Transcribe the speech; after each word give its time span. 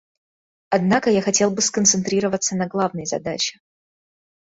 Однако 0.71 1.11
я 1.11 1.21
хотел 1.21 1.51
бы 1.51 1.61
сконцентрироваться 1.61 2.55
на 2.55 2.65
главной 2.67 3.05
задаче. 3.05 3.59